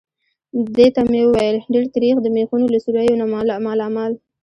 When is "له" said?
2.73-2.79